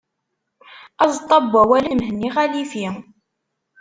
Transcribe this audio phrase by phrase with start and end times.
[1.03, 2.85] Aẓeṭṭa n wawalen n Mhenni Xalifi.